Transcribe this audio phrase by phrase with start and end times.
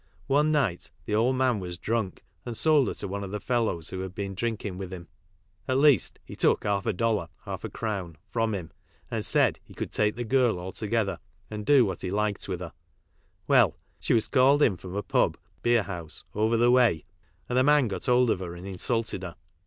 [0.25, 3.91] One night the old man was drunk and sold her to one of the fellows
[3.91, 4.07] fc.i?
[4.07, 4.07] /!
[4.07, 5.07] beeD d u,^ lnng with bim
[5.67, 8.71] at least he took half a dollar (half a crown) from him,
[9.11, 11.19] and said he could take the girl altogether
[11.51, 12.47] and do what f n * ed b f * x
[13.51, 17.05] We11' she wa s called in from a pub (beerhouse) over the way,
[17.47, 19.35] and the an got Wd of her and insulted her.